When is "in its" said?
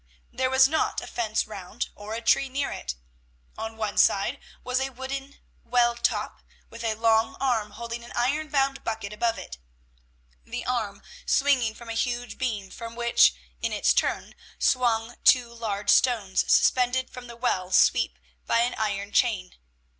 13.61-13.93